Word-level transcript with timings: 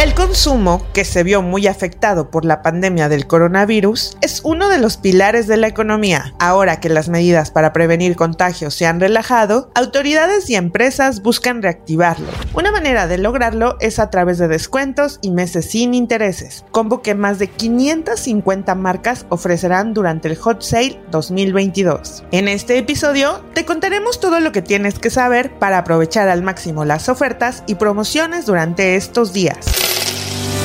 El 0.00 0.14
consumo, 0.14 0.86
que 0.94 1.04
se 1.04 1.22
vio 1.24 1.42
muy 1.42 1.66
afectado 1.66 2.30
por 2.30 2.46
la 2.46 2.62
pandemia 2.62 3.10
del 3.10 3.26
coronavirus, 3.26 4.16
es 4.22 4.40
uno 4.44 4.70
de 4.70 4.78
los 4.78 4.96
pilares 4.96 5.46
de 5.46 5.58
la 5.58 5.66
economía. 5.66 6.32
Ahora 6.38 6.80
que 6.80 6.88
las 6.88 7.10
medidas 7.10 7.50
para 7.50 7.74
prevenir 7.74 8.16
contagios 8.16 8.72
se 8.72 8.86
han 8.86 8.98
relajado, 8.98 9.70
autoridades 9.74 10.48
y 10.48 10.54
empresas 10.54 11.20
buscan 11.20 11.60
reactivarlo. 11.60 12.28
Una 12.54 12.72
manera 12.72 13.08
de 13.08 13.18
lograrlo 13.18 13.76
es 13.80 13.98
a 13.98 14.08
través 14.08 14.38
de 14.38 14.48
descuentos 14.48 15.18
y 15.20 15.32
meses 15.32 15.66
sin 15.66 15.92
intereses, 15.92 16.64
combo 16.70 17.02
que 17.02 17.14
más 17.14 17.38
de 17.38 17.48
550 17.48 18.74
marcas 18.76 19.26
ofrecerán 19.28 19.92
durante 19.92 20.28
el 20.28 20.36
Hot 20.36 20.62
Sale 20.62 20.98
2022. 21.10 22.24
En 22.32 22.48
este 22.48 22.78
episodio 22.78 23.44
te 23.52 23.66
contaremos 23.66 24.18
todo 24.18 24.40
lo 24.40 24.50
que 24.50 24.62
tienes 24.62 24.98
que 24.98 25.10
saber 25.10 25.58
para 25.58 25.76
aprovechar 25.76 26.30
al 26.30 26.40
máximo 26.40 26.86
las 26.86 27.10
ofertas 27.10 27.64
y 27.66 27.74
promociones 27.74 28.46
durante 28.46 28.96
estos 28.96 29.34
días. 29.34 29.89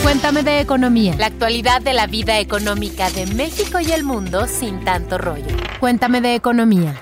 Cuéntame 0.06 0.44
de 0.44 0.60
economía. 0.60 1.16
La 1.18 1.26
actualidad 1.26 1.82
de 1.82 1.92
la 1.94 2.06
vida 2.06 2.40
económica 2.40 3.10
de 3.10 3.26
México 3.26 3.80
y 3.80 3.92
el 3.92 4.04
mundo 4.04 4.46
sin 4.46 4.86
tanto 4.86 5.18
rollo. 5.18 5.48
Cuéntame 5.80 6.22
de 6.22 6.36
economía. 6.36 7.00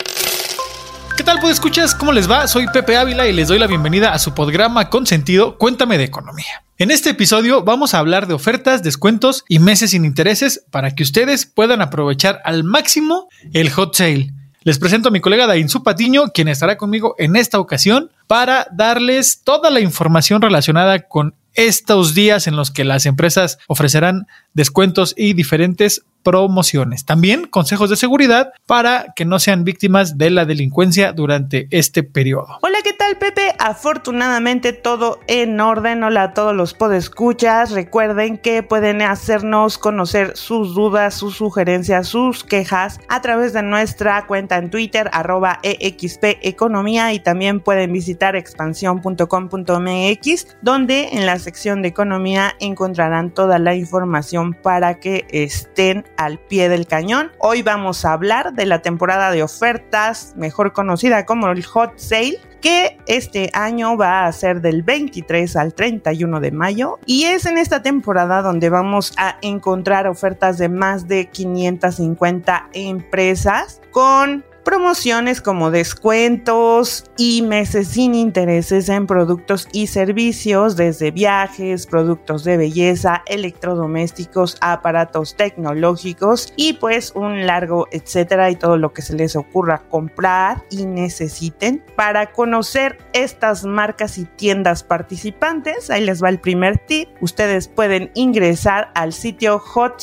¿Qué 1.18 1.24
tal, 1.24 1.42
pues 1.42 1.56
escuchas? 1.56 1.96
¿Cómo 1.96 2.14
les 2.14 2.32
va? 2.32 2.48
Soy 2.48 2.66
Pepe 2.68 2.96
Ávila 2.96 3.28
y 3.28 3.34
les 3.34 3.50
doy 3.50 3.60
la 3.60 3.68
bienvenida 3.68 4.14
a 4.14 4.20
su 4.20 4.34
programa 4.34 4.90
con 4.90 5.06
sentido 5.06 5.58
Cuéntame 5.58 5.98
de 5.98 6.06
economía. 6.06 6.64
En 6.78 6.92
este 6.92 7.10
episodio 7.10 7.62
vamos 7.62 7.94
a 7.94 8.00
hablar 8.00 8.26
de 8.26 8.36
ofertas, 8.36 8.84
descuentos 8.84 9.44
y 9.50 9.60
meses 9.60 9.92
sin 9.92 10.06
intereses 10.06 10.64
para 10.72 10.92
que 10.92 11.04
ustedes 11.04 11.46
puedan 11.46 11.82
aprovechar 11.82 12.42
al 12.46 12.64
máximo 12.64 13.28
el 13.52 13.70
hot 13.70 13.96
sale. 13.96 14.32
Les 14.62 14.80
presento 14.80 15.10
a 15.10 15.12
mi 15.12 15.20
colega 15.20 15.46
Dainzú 15.46 15.84
Patiño, 15.84 16.32
quien 16.34 16.48
estará 16.48 16.78
conmigo 16.78 17.16
en 17.18 17.36
esta 17.36 17.60
ocasión 17.60 18.12
para 18.28 18.66
darles 18.72 19.42
toda 19.44 19.70
la 19.72 19.82
información 19.82 20.42
relacionada 20.42 21.00
con 21.02 21.36
estos 21.54 22.14
días 22.14 22.48
en 22.48 22.56
los 22.56 22.72
que 22.72 22.84
las 22.84 23.06
empresas 23.06 23.58
ofrecerán 23.68 24.28
descuentos 24.54 25.14
y 25.18 25.34
diferentes 25.34 26.04
promociones. 26.24 27.06
También 27.06 27.46
consejos 27.46 27.90
de 27.90 27.96
seguridad 27.96 28.52
para 28.66 29.14
que 29.16 29.26
no 29.26 29.40
sean 29.40 29.64
víctimas 29.64 30.18
de 30.18 30.30
la 30.30 30.46
delincuencia 30.46 31.14
durante 31.14 31.68
este 31.72 32.04
periodo. 32.04 32.60
Hola, 32.62 32.80
¿qué 32.84 32.94
tal, 32.94 33.18
Pepe? 33.18 33.54
Afortunadamente 33.60 34.74
todo 34.74 35.20
en 35.28 35.60
orden. 35.60 36.04
Hola 36.04 36.24
a 36.24 36.34
todos 36.34 36.56
los 36.56 36.74
podescuchas. 36.74 37.72
Recuerden 37.72 38.38
que 38.38 38.64
pueden 38.64 39.02
hacernos 39.02 39.78
conocer 39.78 40.38
sus 40.38 40.74
dudas, 40.74 41.14
sus 41.14 41.36
sugerencias, 41.36 42.08
sus 42.08 42.44
quejas 42.44 43.00
a 43.10 43.22
través 43.22 43.54
de 43.54 43.64
nuestra 43.64 44.26
cuenta 44.26 44.58
en 44.58 44.70
Twitter, 44.70 45.10
arroba 45.14 45.60
EXP 45.64 46.40
Economía, 46.42 47.14
y 47.14 47.20
también 47.20 47.60
pueden 47.60 47.92
visitar 47.92 48.36
expansión.com.mx, 48.36 50.58
donde 50.62 51.10
en 51.12 51.26
la 51.26 51.40
sección 51.40 51.82
de 51.82 51.90
economía 51.90 52.56
encontrarán 52.60 53.32
toda 53.32 53.60
la 53.60 53.76
información 53.76 54.54
para 54.54 55.00
que 55.00 55.26
estén 55.30 56.06
al 56.18 56.40
pie 56.40 56.70
del 56.70 56.88
cañón. 56.88 57.32
Hoy 57.40 57.62
vamos 57.62 58.06
a 58.06 58.14
hablar 58.14 58.54
de 58.54 58.66
la 58.66 58.82
temporada 58.82 59.32
de 59.32 59.44
ofertas, 59.44 60.34
mejor 60.36 60.74
conocida 60.74 61.26
como 61.26 61.48
el 61.50 61.64
Hot 61.66 61.98
Sale, 61.98 62.40
que 62.62 62.98
este 63.08 63.50
año 63.54 63.98
va 63.98 64.26
a 64.26 64.32
ser 64.32 64.62
del 64.62 64.84
23 64.84 65.56
al 65.58 65.74
31 65.74 66.40
de 66.40 66.52
mayo 66.52 66.98
y 67.06 67.26
es 67.26 67.46
en 67.46 67.58
esta 67.58 67.82
temporada 67.82 68.42
donde 68.42 68.70
vamos 68.70 69.14
a 69.18 69.38
encontrar 69.42 70.08
ofertas 70.08 70.58
de 70.58 70.70
más 70.70 71.08
de 71.10 71.28
550 71.28 72.70
empresas 72.72 73.82
con 73.92 74.46
promociones 74.64 75.42
como 75.42 75.72
descuentos 75.72 77.06
y 77.18 77.42
meses 77.42 77.90
sin 77.90 78.16
intereses 78.16 78.90
en 78.90 79.08
productos 79.08 79.68
y 79.72 79.88
servicios 79.88 80.76
desde 80.76 81.12
viajes, 81.12 81.86
productos 81.86 82.44
de 82.44 82.58
belleza, 82.58 83.24
electrodomésticos, 83.28 84.58
aparatos 84.62 85.36
tecnológicos 85.36 86.54
y 86.56 86.74
pues 86.74 87.12
un 87.16 87.46
largo 87.46 87.88
etcétera 87.92 88.50
y 88.52 88.56
todo 88.56 88.78
lo 88.78 88.94
que 88.94 89.02
se 89.02 89.16
les 89.16 89.36
ocurra 89.36 89.84
comprar 89.90 90.64
y 90.70 90.86
necesiten. 90.86 91.84
Para 91.96 92.32
conocer 92.32 92.98
estas 93.14 93.66
marcas 93.66 94.18
y 94.18 94.26
tiendas 94.26 94.84
participantes, 94.84 95.90
ahí 95.90 96.06
les 96.06 96.24
va 96.24 96.30
el 96.30 96.40
primer 96.40 96.78
tip. 96.78 97.10
Ustedes 97.22 97.68
pueden 97.68 98.12
ingresar 98.14 98.92
al 98.96 99.14
sitio 99.14 99.60
Hot 99.60 100.00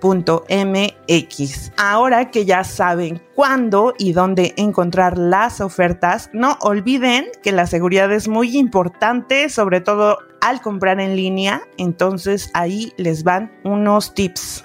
.com.mx. 0.00 1.72
Ahora 1.76 2.30
que 2.30 2.44
ya 2.44 2.64
saben 2.64 3.22
cuándo 3.34 3.94
y 3.98 4.12
dónde 4.12 4.54
encontrar 4.56 5.18
las 5.18 5.60
ofertas, 5.60 6.30
no 6.32 6.56
olviden 6.60 7.26
que 7.42 7.52
la 7.52 7.66
seguridad 7.66 8.12
es 8.12 8.28
muy 8.28 8.56
importante, 8.56 9.48
sobre 9.48 9.80
todo 9.80 10.18
al 10.40 10.60
comprar 10.60 11.00
en 11.00 11.16
línea, 11.16 11.62
entonces 11.76 12.50
ahí 12.54 12.92
les 12.96 13.24
van 13.24 13.52
unos 13.64 14.14
tips. 14.14 14.64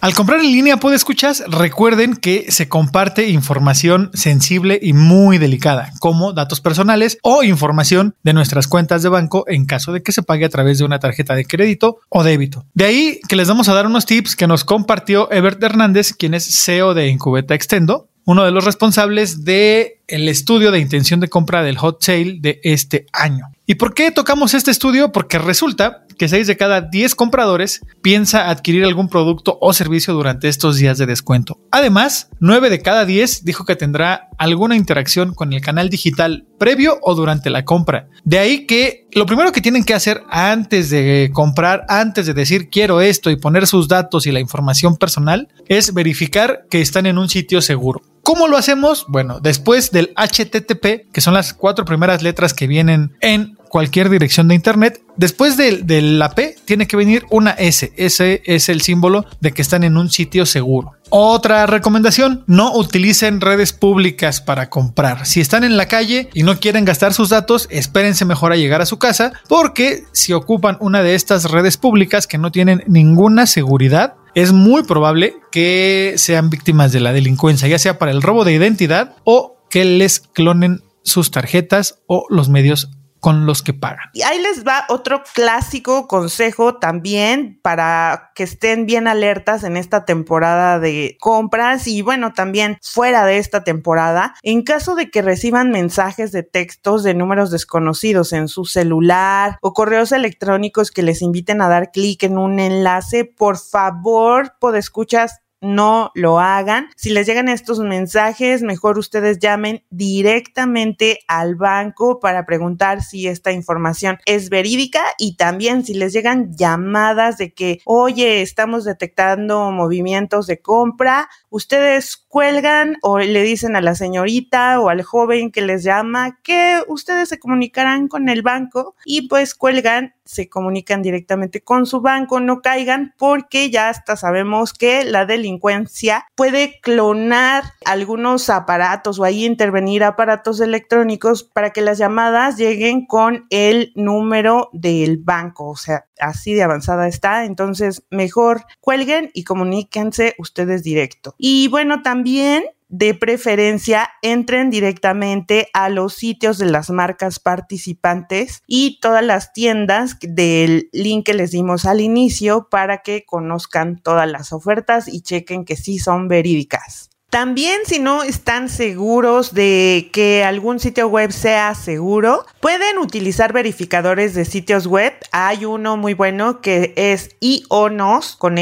Al 0.00 0.14
comprar 0.14 0.38
en 0.38 0.52
línea, 0.52 0.78
escuchas, 0.94 1.42
recuerden 1.48 2.14
que 2.14 2.52
se 2.52 2.68
comparte 2.68 3.30
información 3.30 4.10
sensible 4.14 4.78
y 4.80 4.92
muy 4.92 5.38
delicada, 5.38 5.92
como 5.98 6.32
datos 6.32 6.60
personales 6.60 7.18
o 7.22 7.42
información 7.42 8.14
de 8.22 8.32
nuestras 8.32 8.68
cuentas 8.68 9.02
de 9.02 9.08
banco 9.08 9.44
en 9.48 9.66
caso 9.66 9.92
de 9.92 10.02
que 10.04 10.12
se 10.12 10.22
pague 10.22 10.44
a 10.44 10.50
través 10.50 10.78
de 10.78 10.84
una 10.84 11.00
tarjeta 11.00 11.34
de 11.34 11.44
crédito 11.44 11.98
o 12.10 12.22
débito. 12.22 12.64
De 12.74 12.84
ahí 12.84 13.20
que 13.28 13.34
les 13.34 13.48
vamos 13.48 13.68
a 13.68 13.74
dar 13.74 13.86
unos 13.86 14.06
tips 14.06 14.36
que 14.36 14.46
nos 14.46 14.64
compartió 14.64 15.32
Ebert 15.32 15.60
Hernández, 15.60 16.12
quien 16.12 16.34
es 16.34 16.44
CEO 16.62 16.94
de 16.94 17.08
Incubeta 17.08 17.56
Extendo, 17.56 18.08
uno 18.24 18.44
de 18.44 18.52
los 18.52 18.64
responsables 18.64 19.44
de 19.44 20.00
estudio 20.06 20.70
de 20.70 20.78
intención 20.78 21.18
de 21.18 21.28
compra 21.28 21.62
del 21.62 21.78
hot 21.78 22.04
sale 22.04 22.36
de 22.40 22.60
este 22.62 23.06
año. 23.12 23.46
¿Y 23.66 23.74
por 23.74 23.94
qué 23.94 24.10
tocamos 24.10 24.54
este 24.54 24.70
estudio? 24.70 25.12
Porque 25.12 25.38
resulta 25.38 26.04
que 26.18 26.28
6 26.28 26.46
de 26.46 26.56
cada 26.56 26.82
10 26.82 27.14
compradores 27.14 27.80
piensa 28.02 28.50
adquirir 28.50 28.84
algún 28.84 29.08
producto 29.08 29.56
o 29.60 29.72
servicio 29.72 30.12
durante 30.14 30.48
estos 30.48 30.76
días 30.76 30.98
de 30.98 31.06
descuento. 31.06 31.58
Además, 31.70 32.28
9 32.40 32.70
de 32.70 32.82
cada 32.82 33.04
10 33.04 33.44
dijo 33.44 33.64
que 33.64 33.76
tendrá 33.76 34.28
alguna 34.36 34.76
interacción 34.76 35.34
con 35.34 35.52
el 35.52 35.60
canal 35.60 35.88
digital 35.88 36.46
previo 36.58 36.98
o 37.02 37.14
durante 37.14 37.50
la 37.50 37.64
compra. 37.64 38.08
De 38.24 38.38
ahí 38.38 38.66
que 38.66 39.06
lo 39.12 39.26
primero 39.26 39.52
que 39.52 39.60
tienen 39.60 39.84
que 39.84 39.94
hacer 39.94 40.22
antes 40.28 40.90
de 40.90 41.30
comprar, 41.32 41.84
antes 41.88 42.26
de 42.26 42.34
decir 42.34 42.68
quiero 42.68 43.00
esto 43.00 43.30
y 43.30 43.36
poner 43.36 43.66
sus 43.66 43.88
datos 43.88 44.26
y 44.26 44.32
la 44.32 44.40
información 44.40 44.96
personal, 44.96 45.48
es 45.68 45.94
verificar 45.94 46.66
que 46.68 46.80
están 46.80 47.06
en 47.06 47.18
un 47.18 47.28
sitio 47.28 47.62
seguro. 47.62 48.02
¿Cómo 48.22 48.46
lo 48.46 48.58
hacemos? 48.58 49.06
Bueno, 49.08 49.40
después 49.40 49.90
del 49.90 50.12
HTTP, 50.14 51.10
que 51.10 51.20
son 51.22 51.32
las 51.32 51.54
cuatro 51.54 51.86
primeras 51.86 52.22
letras 52.22 52.52
que 52.52 52.66
vienen 52.66 53.16
en 53.22 53.56
cualquier 53.68 54.10
dirección 54.10 54.48
de 54.48 54.54
internet, 54.54 55.02
después 55.16 55.56
de, 55.56 55.82
la 56.02 56.30
P 56.30 56.56
tiene 56.64 56.86
que 56.86 56.96
venir 56.96 57.24
una 57.30 57.52
S. 57.52 57.92
Ese 57.96 58.42
es 58.44 58.68
el 58.68 58.80
símbolo 58.80 59.26
de 59.40 59.52
que 59.52 59.62
están 59.62 59.84
en 59.84 59.96
un 59.96 60.10
sitio 60.10 60.46
seguro. 60.46 60.92
Otra 61.10 61.66
recomendación, 61.66 62.44
no 62.46 62.74
utilicen 62.74 63.40
redes 63.40 63.72
públicas 63.72 64.40
para 64.40 64.68
comprar. 64.68 65.26
Si 65.26 65.40
están 65.40 65.64
en 65.64 65.76
la 65.76 65.88
calle 65.88 66.28
y 66.34 66.42
no 66.42 66.60
quieren 66.60 66.84
gastar 66.84 67.14
sus 67.14 67.30
datos, 67.30 67.66
espérense 67.70 68.24
mejor 68.24 68.52
a 68.52 68.56
llegar 68.56 68.82
a 68.82 68.86
su 68.86 68.98
casa 68.98 69.32
porque 69.48 70.04
si 70.12 70.32
ocupan 70.32 70.76
una 70.80 71.02
de 71.02 71.14
estas 71.14 71.50
redes 71.50 71.76
públicas 71.78 72.26
que 72.26 72.38
no 72.38 72.52
tienen 72.52 72.84
ninguna 72.86 73.46
seguridad, 73.46 74.14
es 74.34 74.52
muy 74.52 74.82
probable 74.82 75.36
que 75.50 76.14
sean 76.16 76.50
víctimas 76.50 76.92
de 76.92 77.00
la 77.00 77.12
delincuencia, 77.12 77.68
ya 77.68 77.78
sea 77.78 77.98
para 77.98 78.12
el 78.12 78.22
robo 78.22 78.44
de 78.44 78.52
identidad 78.52 79.16
o 79.24 79.56
que 79.70 79.84
les 79.84 80.20
clonen 80.20 80.82
sus 81.02 81.30
tarjetas 81.30 82.00
o 82.06 82.26
los 82.28 82.48
medios 82.48 82.90
con 83.20 83.46
los 83.46 83.62
que 83.62 83.74
pagan. 83.74 84.08
Y 84.12 84.22
ahí 84.22 84.40
les 84.40 84.66
va 84.66 84.84
otro 84.88 85.22
clásico 85.34 86.08
consejo 86.08 86.76
también 86.76 87.58
para 87.62 88.30
que 88.34 88.44
estén 88.44 88.86
bien 88.86 89.08
alertas 89.08 89.64
en 89.64 89.76
esta 89.76 90.04
temporada 90.04 90.78
de 90.78 91.16
compras 91.20 91.86
y 91.86 92.02
bueno, 92.02 92.32
también 92.32 92.78
fuera 92.82 93.24
de 93.24 93.38
esta 93.38 93.64
temporada. 93.64 94.34
En 94.42 94.62
caso 94.62 94.94
de 94.94 95.10
que 95.10 95.22
reciban 95.22 95.70
mensajes 95.70 96.32
de 96.32 96.42
textos 96.42 97.02
de 97.02 97.14
números 97.14 97.50
desconocidos 97.50 98.32
en 98.32 98.48
su 98.48 98.64
celular 98.64 99.58
o 99.60 99.72
correos 99.72 100.12
electrónicos 100.12 100.90
que 100.90 101.02
les 101.02 101.22
inviten 101.22 101.60
a 101.60 101.68
dar 101.68 101.90
clic 101.90 102.22
en 102.22 102.38
un 102.38 102.60
enlace, 102.60 103.24
por 103.24 103.58
favor, 103.58 104.54
podescuchas, 104.60 105.40
no 105.60 106.10
lo 106.14 106.40
hagan. 106.40 106.88
Si 106.96 107.10
les 107.10 107.26
llegan 107.26 107.48
estos 107.48 107.80
mensajes, 107.80 108.62
mejor 108.62 108.98
ustedes 108.98 109.38
llamen 109.38 109.82
directamente 109.90 111.20
al 111.26 111.56
banco 111.56 112.20
para 112.20 112.46
preguntar 112.46 113.02
si 113.02 113.26
esta 113.26 113.52
información 113.52 114.18
es 114.26 114.50
verídica 114.50 115.02
y 115.18 115.36
también 115.36 115.84
si 115.84 115.94
les 115.94 116.12
llegan 116.12 116.54
llamadas 116.56 117.38
de 117.38 117.52
que, 117.52 117.80
oye, 117.84 118.42
estamos 118.42 118.84
detectando 118.84 119.70
movimientos 119.70 120.46
de 120.46 120.60
compra, 120.60 121.28
ustedes 121.50 122.16
cuelgan 122.16 122.96
o 123.02 123.18
le 123.18 123.42
dicen 123.42 123.76
a 123.76 123.80
la 123.80 123.94
señorita 123.94 124.80
o 124.80 124.88
al 124.88 125.02
joven 125.02 125.50
que 125.50 125.62
les 125.62 125.82
llama 125.82 126.38
que 126.42 126.82
ustedes 126.88 127.28
se 127.28 127.38
comunicarán 127.38 128.08
con 128.08 128.28
el 128.28 128.42
banco 128.42 128.94
y 129.04 129.28
pues 129.28 129.54
cuelgan, 129.54 130.14
se 130.24 130.48
comunican 130.48 131.02
directamente 131.02 131.62
con 131.62 131.86
su 131.86 132.00
banco, 132.00 132.38
no 132.40 132.60
caigan 132.60 133.14
porque 133.16 133.70
ya 133.70 133.88
hasta 133.88 134.16
sabemos 134.16 134.74
que 134.74 135.04
la 135.04 135.24
delincuencia 135.24 136.26
puede 136.34 136.80
clonar 136.82 137.64
algunos 137.84 138.50
aparatos 138.50 139.18
o 139.18 139.24
ahí 139.24 139.44
intervenir 139.44 140.04
aparatos 140.04 140.60
electrónicos 140.60 141.44
para 141.44 141.70
que 141.70 141.80
las 141.80 141.98
llamadas 141.98 142.56
lleguen 142.58 143.06
con 143.06 143.46
el 143.50 143.92
número 143.94 144.68
del 144.72 145.16
banco, 145.18 145.70
o 145.70 145.76
sea, 145.76 146.04
así 146.20 146.54
de 146.54 146.62
avanzada 146.62 147.08
está, 147.08 147.44
entonces 147.44 148.02
mejor 148.10 148.64
cuelguen 148.80 149.30
y 149.34 149.44
comuníquense 149.44 150.34
ustedes 150.38 150.82
directo. 150.82 151.34
Y 151.38 151.68
bueno, 151.68 152.02
también 152.02 152.64
de 152.88 153.14
preferencia 153.14 154.10
entren 154.22 154.70
directamente 154.70 155.68
a 155.74 155.88
los 155.88 156.14
sitios 156.14 156.58
de 156.58 156.66
las 156.66 156.90
marcas 156.90 157.38
participantes 157.38 158.62
y 158.66 158.98
todas 159.00 159.22
las 159.22 159.52
tiendas 159.52 160.16
del 160.20 160.88
link 160.92 161.26
que 161.26 161.34
les 161.34 161.50
dimos 161.50 161.84
al 161.84 162.00
inicio 162.00 162.68
para 162.70 162.98
que 163.02 163.24
conozcan 163.26 164.00
todas 164.02 164.28
las 164.28 164.52
ofertas 164.52 165.06
y 165.06 165.20
chequen 165.20 165.64
que 165.64 165.76
sí 165.76 165.98
son 165.98 166.28
verídicas. 166.28 167.07
También 167.30 167.80
si 167.84 167.98
no 167.98 168.22
están 168.22 168.70
seguros 168.70 169.52
de 169.52 170.08
que 170.14 170.44
algún 170.44 170.80
sitio 170.80 171.08
web 171.08 171.30
sea 171.30 171.74
seguro, 171.74 172.46
pueden 172.60 172.96
utilizar 172.96 173.52
verificadores 173.52 174.34
de 174.34 174.46
sitios 174.46 174.86
web. 174.86 175.12
Hay 175.30 175.66
uno 175.66 175.98
muy 175.98 176.14
bueno 176.14 176.62
que 176.62 176.94
es 176.96 177.36
ionos 177.40 178.34
con 178.36 178.56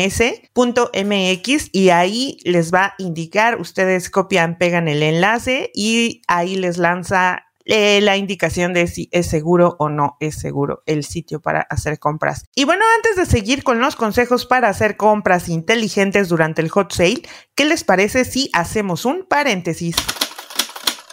y 1.72 1.90
ahí 1.90 2.38
les 2.42 2.74
va 2.74 2.84
a 2.86 2.94
indicar, 2.98 3.60
ustedes 3.60 4.10
copian, 4.10 4.58
pegan 4.58 4.88
el 4.88 5.02
enlace 5.02 5.70
y 5.72 6.22
ahí 6.26 6.56
les 6.56 6.76
lanza 6.76 7.45
eh, 7.66 8.00
la 8.00 8.16
indicación 8.16 8.72
de 8.72 8.86
si 8.86 9.08
es 9.12 9.26
seguro 9.26 9.76
o 9.78 9.88
no 9.88 10.16
es 10.20 10.36
seguro 10.36 10.82
el 10.86 11.04
sitio 11.04 11.40
para 11.40 11.60
hacer 11.62 11.98
compras. 11.98 12.44
Y 12.54 12.64
bueno, 12.64 12.84
antes 12.96 13.16
de 13.16 13.26
seguir 13.26 13.62
con 13.62 13.80
los 13.80 13.96
consejos 13.96 14.46
para 14.46 14.68
hacer 14.68 14.96
compras 14.96 15.48
inteligentes 15.48 16.28
durante 16.28 16.62
el 16.62 16.70
hot 16.70 16.92
sale, 16.92 17.22
¿qué 17.54 17.64
les 17.64 17.84
parece 17.84 18.24
si 18.24 18.50
hacemos 18.52 19.04
un 19.04 19.26
paréntesis? 19.28 19.96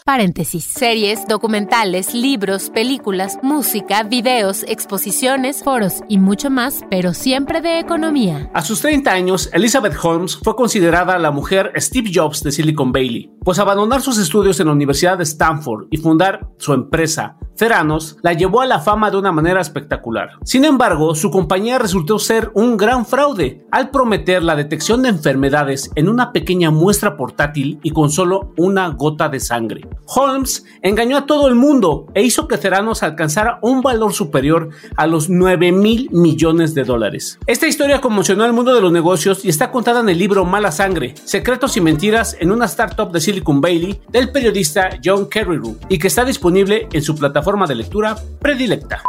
Paréntesis. 0.06 0.66
Series, 0.66 1.28
documentales, 1.30 2.14
libros, 2.14 2.70
películas, 2.70 3.40
música, 3.42 4.04
videos, 4.04 4.64
exposiciones, 4.68 5.64
foros 5.64 6.04
y 6.10 6.18
mucho 6.18 6.50
más, 6.50 6.84
pero 6.90 7.14
siempre 7.14 7.62
de 7.62 7.80
economía. 7.80 8.52
A 8.54 8.62
sus 8.64 8.82
30 8.82 9.10
años, 9.10 9.50
Elizabeth 9.54 9.96
Holmes 10.04 10.36
fue 10.36 10.58
considerada 10.58 11.18
la 11.20 11.32
mujer 11.32 11.72
Steve 11.78 12.12
Jobs 12.14 12.44
de 12.44 12.52
Silicon 12.52 12.92
Valley, 12.92 13.32
pues 13.46 13.60
abandonar 13.60 14.02
sus 14.02 14.18
estudios 14.18 14.60
en 14.60 14.68
la 14.68 14.74
Universidad 14.74 15.18
de 15.18 15.24
Stanford 15.24 15.88
y 15.90 15.96
fundar 15.96 16.50
su 16.58 16.74
empresa, 16.74 17.38
Theranos, 17.56 18.18
la 18.22 18.34
llevó 18.34 18.62
a 18.62 18.66
la 18.66 18.80
fama 18.80 19.12
de 19.12 19.18
una 19.18 19.32
manera 19.32 19.62
espectacular. 19.62 20.32
Sin 20.44 20.66
embargo, 20.66 21.14
su 21.14 21.30
compañía 21.30 21.78
resultó 21.78 22.18
ser 22.18 22.52
un 22.54 22.78
gran 22.78 23.06
fraude 23.06 23.66
al 23.72 23.92
prometer 23.92 24.44
la 24.44 24.56
detección 24.56 25.04
de 25.04 25.10
enfermedades 25.10 25.92
en 25.96 26.10
una 26.10 26.32
pequeña 26.32 26.72
muestra 26.72 27.16
portátil 27.16 27.80
y 27.84 27.92
con 27.92 28.10
solo 28.10 28.54
una 28.58 28.88
gota 28.90 29.30
de 29.30 29.40
sangre. 29.40 29.88
Holmes 30.06 30.66
engañó 30.82 31.18
a 31.18 31.26
todo 31.26 31.48
el 31.48 31.56
mundo 31.56 32.08
e 32.14 32.24
hizo 32.24 32.48
que 32.48 32.58
Theranos 32.58 33.04
alcanzara 33.04 33.60
un 33.62 33.82
valor 33.82 34.14
superior 34.14 34.70
a 34.96 35.06
los 35.06 35.30
9 35.30 35.72
mil 35.72 36.10
millones 36.12 36.74
de 36.74 36.84
dólares. 36.84 37.38
Esta 37.46 37.68
historia 37.68 38.02
conmocionó 38.02 38.44
al 38.44 38.54
mundo 38.54 38.74
de 38.74 38.82
los 38.82 38.92
negocios 38.92 39.46
y 39.46 39.50
está 39.50 39.72
contada 39.72 40.00
en 40.00 40.10
el 40.10 40.18
libro 40.18 40.46
Mala 40.46 40.72
Sangre, 40.72 41.14
Secretos 41.24 41.78
y 41.78 41.82
Mentiras 41.82 42.36
en 42.40 42.52
una 42.52 42.66
startup 42.66 43.12
de 43.12 43.22
Silicon 43.22 43.62
Valley 43.62 44.02
del 44.10 44.32
periodista 44.32 44.90
John 45.04 45.26
Carreyrou 45.26 45.78
y 45.88 46.00
que 46.00 46.08
está 46.08 46.26
disponible 46.26 46.88
en 46.92 47.02
su 47.02 47.16
plataforma 47.16 47.43
de 47.44 47.76
lectura 47.76 48.16
predilecta. 48.40 49.04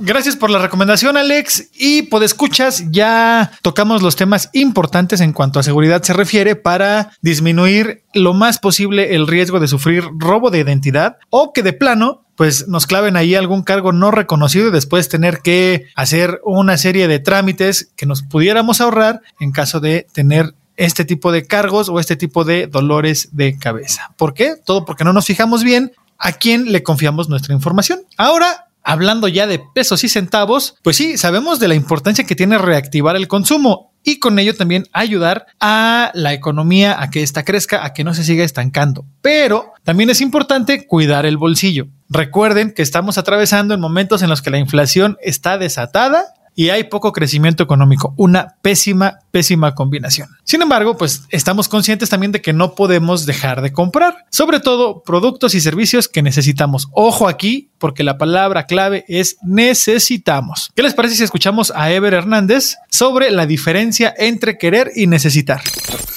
Gracias 0.00 0.36
por 0.36 0.48
la 0.48 0.60
recomendación, 0.60 1.16
Alex. 1.16 1.70
Y 1.74 2.02
por 2.02 2.22
escuchas, 2.22 2.84
ya 2.90 3.50
tocamos 3.62 4.00
los 4.00 4.14
temas 4.14 4.48
importantes 4.52 5.20
en 5.20 5.32
cuanto 5.32 5.58
a 5.58 5.64
seguridad 5.64 6.02
se 6.02 6.12
refiere 6.12 6.54
para 6.54 7.10
disminuir 7.20 8.04
lo 8.14 8.32
más 8.32 8.58
posible 8.58 9.16
el 9.16 9.26
riesgo 9.26 9.58
de 9.58 9.66
sufrir 9.66 10.04
robo 10.16 10.50
de 10.50 10.60
identidad 10.60 11.16
o 11.30 11.52
que 11.52 11.64
de 11.64 11.72
plano 11.72 12.24
pues 12.36 12.68
nos 12.68 12.86
claven 12.86 13.16
ahí 13.16 13.34
algún 13.34 13.64
cargo 13.64 13.90
no 13.90 14.12
reconocido 14.12 14.68
y 14.68 14.70
después 14.70 15.08
tener 15.08 15.40
que 15.40 15.86
hacer 15.96 16.40
una 16.44 16.78
serie 16.78 17.08
de 17.08 17.18
trámites 17.18 17.92
que 17.96 18.06
nos 18.06 18.22
pudiéramos 18.22 18.80
ahorrar 18.80 19.22
en 19.40 19.50
caso 19.50 19.80
de 19.80 20.06
tener 20.12 20.54
este 20.76 21.04
tipo 21.04 21.32
de 21.32 21.44
cargos 21.44 21.88
o 21.88 21.98
este 21.98 22.14
tipo 22.16 22.44
de 22.44 22.68
dolores 22.68 23.30
de 23.32 23.58
cabeza. 23.58 24.14
¿Por 24.16 24.32
qué? 24.32 24.54
Todo 24.64 24.84
porque 24.84 25.02
no 25.02 25.12
nos 25.12 25.26
fijamos 25.26 25.64
bien 25.64 25.92
a 26.18 26.32
quién 26.32 26.72
le 26.72 26.82
confiamos 26.82 27.28
nuestra 27.28 27.54
información. 27.54 28.00
Ahora 28.16 28.68
hablando 28.88 29.28
ya 29.28 29.46
de 29.46 29.60
pesos 29.74 30.02
y 30.04 30.08
centavos, 30.08 30.76
pues 30.82 30.96
sí, 30.96 31.18
sabemos 31.18 31.60
de 31.60 31.68
la 31.68 31.74
importancia 31.74 32.24
que 32.24 32.34
tiene 32.34 32.56
reactivar 32.56 33.16
el 33.16 33.28
consumo 33.28 33.92
y 34.02 34.18
con 34.18 34.38
ello 34.38 34.56
también 34.56 34.86
ayudar 34.92 35.46
a 35.60 36.10
la 36.14 36.32
economía 36.32 37.02
a 37.02 37.10
que 37.10 37.22
ésta 37.22 37.44
crezca, 37.44 37.84
a 37.84 37.92
que 37.92 38.02
no 38.02 38.14
se 38.14 38.24
siga 38.24 38.44
estancando. 38.44 39.04
Pero 39.20 39.72
también 39.84 40.08
es 40.08 40.22
importante 40.22 40.86
cuidar 40.86 41.26
el 41.26 41.36
bolsillo. 41.36 41.88
Recuerden 42.08 42.72
que 42.72 42.80
estamos 42.80 43.18
atravesando 43.18 43.74
en 43.74 43.80
momentos 43.80 44.22
en 44.22 44.30
los 44.30 44.40
que 44.40 44.50
la 44.50 44.58
inflación 44.58 45.18
está 45.20 45.58
desatada 45.58 46.32
y 46.58 46.70
hay 46.70 46.82
poco 46.82 47.12
crecimiento 47.12 47.62
económico. 47.62 48.14
Una 48.16 48.56
pésima, 48.62 49.20
pésima 49.30 49.76
combinación. 49.76 50.28
Sin 50.42 50.60
embargo, 50.60 50.96
pues 50.96 51.22
estamos 51.30 51.68
conscientes 51.68 52.08
también 52.08 52.32
de 52.32 52.42
que 52.42 52.52
no 52.52 52.74
podemos 52.74 53.26
dejar 53.26 53.62
de 53.62 53.72
comprar, 53.72 54.26
sobre 54.32 54.58
todo 54.58 55.04
productos 55.04 55.54
y 55.54 55.60
servicios 55.60 56.08
que 56.08 56.20
necesitamos. 56.20 56.88
Ojo 56.90 57.28
aquí, 57.28 57.70
porque 57.78 58.04
la 58.04 58.18
palabra 58.18 58.66
clave 58.66 59.04
es 59.08 59.36
necesitamos. 59.42 60.70
¿Qué 60.74 60.82
les 60.82 60.94
parece 60.94 61.16
si 61.16 61.24
escuchamos 61.24 61.72
a 61.74 61.92
Ever 61.92 62.14
Hernández 62.14 62.76
sobre 62.90 63.30
la 63.30 63.46
diferencia 63.46 64.14
entre 64.16 64.58
querer 64.58 64.90
y 64.94 65.06
necesitar? 65.06 65.60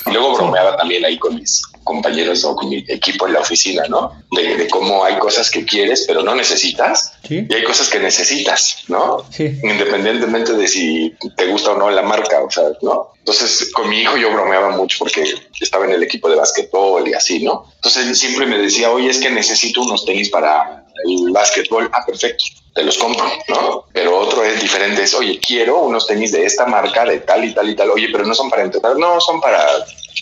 Luego 0.05 0.35
bromeaba 0.35 0.75
también 0.75 1.05
ahí 1.05 1.17
con 1.17 1.35
mis 1.35 1.61
compañeros 1.83 2.43
o 2.45 2.55
con 2.55 2.69
mi 2.69 2.83
equipo 2.87 3.27
en 3.27 3.33
la 3.33 3.39
oficina, 3.39 3.83
¿no? 3.89 4.11
De, 4.31 4.67
cómo 4.69 5.03
hay 5.03 5.17
cosas 5.17 5.49
que 5.49 5.65
quieres 5.65 6.05
pero 6.07 6.23
no 6.23 6.35
necesitas 6.35 7.13
y 7.29 7.53
hay 7.53 7.63
cosas 7.63 7.89
que 7.89 7.99
necesitas, 7.99 8.83
¿no? 8.87 9.25
Independientemente 9.37 10.53
de 10.53 10.67
si 10.67 11.13
te 11.35 11.47
gusta 11.47 11.71
o 11.71 11.77
no 11.77 11.89
la 11.89 12.01
marca, 12.01 12.41
o 12.43 12.49
sea, 12.49 12.63
¿no? 12.81 13.09
Entonces, 13.21 13.71
con 13.71 13.87
mi 13.87 14.01
hijo 14.01 14.17
yo 14.17 14.31
bromeaba 14.31 14.71
mucho 14.71 14.97
porque 14.99 15.23
estaba 15.59 15.85
en 15.85 15.91
el 15.91 16.01
equipo 16.01 16.27
de 16.27 16.37
básquetbol 16.37 17.07
y 17.07 17.13
así, 17.13 17.43
¿no? 17.43 17.71
Entonces, 17.75 18.17
siempre 18.17 18.47
me 18.47 18.57
decía, 18.57 18.89
oye, 18.89 19.11
es 19.11 19.19
que 19.19 19.29
necesito 19.29 19.81
unos 19.81 20.05
tenis 20.05 20.29
para 20.29 20.85
el 21.05 21.31
básquetbol. 21.31 21.89
Ah, 21.93 22.03
perfecto, 22.03 22.45
te 22.73 22.83
los 22.83 22.97
compro, 22.97 23.31
¿no? 23.47 23.85
Pero 23.93 24.17
otro 24.17 24.43
es 24.43 24.59
diferente, 24.59 25.03
es, 25.03 25.13
oye, 25.13 25.39
quiero 25.39 25.81
unos 25.81 26.07
tenis 26.07 26.31
de 26.31 26.45
esta 26.45 26.65
marca, 26.65 27.05
de 27.05 27.19
tal 27.19 27.45
y 27.45 27.53
tal 27.53 27.69
y 27.69 27.75
tal. 27.75 27.91
Oye, 27.91 28.09
pero 28.11 28.25
no 28.25 28.33
son 28.33 28.49
para 28.49 28.63
entrenar, 28.63 28.97
no, 28.97 29.21
son 29.21 29.39
para 29.39 29.63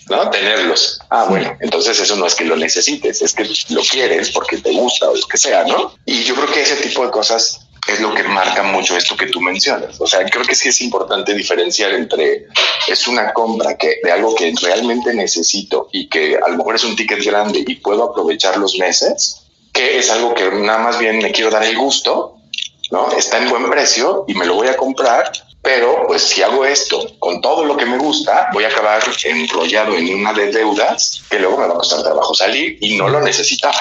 ¿no? 0.09 0.29
Tenerlos. 0.29 0.99
Ah, 1.09 1.25
bueno, 1.29 1.55
entonces 1.61 1.99
eso 1.99 2.15
no 2.15 2.25
es 2.25 2.35
que 2.35 2.45
lo 2.45 2.55
necesites, 2.55 3.21
es 3.21 3.33
que 3.33 3.49
lo 3.69 3.81
quieres 3.81 4.31
porque 4.31 4.57
te 4.57 4.71
gusta 4.71 5.09
o 5.09 5.15
lo 5.15 5.27
que 5.27 5.37
sea, 5.37 5.63
¿no? 5.63 5.93
Y 6.05 6.23
yo 6.23 6.35
creo 6.35 6.51
que 6.51 6.61
ese 6.61 6.75
tipo 6.77 7.05
de 7.05 7.11
cosas 7.11 7.67
es 7.93 7.99
lo 7.99 8.13
que 8.13 8.23
marca 8.23 8.63
mucho 8.63 8.95
esto 8.95 9.15
que 9.15 9.27
tú 9.27 9.41
mencionas. 9.41 9.99
O 9.99 10.07
sea, 10.07 10.23
creo 10.25 10.43
que 10.43 10.55
sí 10.55 10.69
es 10.69 10.81
importante 10.81 11.33
diferenciar 11.33 11.93
entre 11.93 12.47
es 12.87 13.07
una 13.07 13.33
compra 13.33 13.77
que 13.77 13.99
de 14.03 14.11
algo 14.11 14.35
que 14.35 14.53
realmente 14.61 15.13
necesito 15.13 15.89
y 15.91 16.07
que 16.07 16.37
a 16.37 16.49
lo 16.49 16.57
mejor 16.57 16.75
es 16.75 16.83
un 16.83 16.95
ticket 16.95 17.23
grande 17.23 17.63
y 17.65 17.75
puedo 17.75 18.03
aprovechar 18.03 18.57
los 18.57 18.77
meses, 18.77 19.43
que 19.73 19.97
es 19.97 20.09
algo 20.11 20.33
que 20.33 20.49
nada 20.51 20.79
más 20.79 20.99
bien 20.99 21.19
me 21.19 21.31
quiero 21.31 21.49
dar 21.49 21.63
el 21.63 21.77
gusto, 21.77 22.37
¿no? 22.91 23.11
Está 23.11 23.37
en 23.37 23.49
buen 23.49 23.69
precio 23.69 24.25
y 24.27 24.33
me 24.33 24.45
lo 24.45 24.55
voy 24.55 24.67
a 24.67 24.77
comprar 24.77 25.31
pero 25.61 26.05
pues 26.07 26.23
si 26.23 26.41
hago 26.41 26.65
esto 26.65 27.15
con 27.19 27.41
todo 27.41 27.65
lo 27.65 27.75
que 27.75 27.85
me 27.85 27.97
gusta, 27.97 28.49
voy 28.53 28.63
a 28.63 28.69
acabar 28.69 29.01
enrollado 29.23 29.95
en 29.95 30.21
una 30.21 30.33
de 30.33 30.51
deudas 30.51 31.23
que 31.29 31.39
luego 31.39 31.57
me 31.57 31.67
va 31.67 31.73
a 31.73 31.77
costar 31.77 32.01
trabajo 32.01 32.33
salir 32.33 32.77
y 32.79 32.97
no 32.97 33.09
lo 33.09 33.21
necesitaba. 33.21 33.77